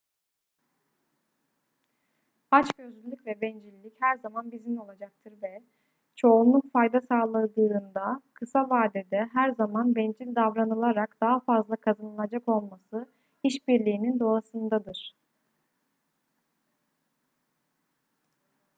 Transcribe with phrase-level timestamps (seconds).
[2.51, 5.63] açgözlülük ve bencillik her zaman bizimle olacaktır ve
[6.15, 15.15] çoğunluk fayda sağladığında kısa vadede her zaman bencil davranılarak daha fazla kazanılacak olması işbirliğinin doğasındadır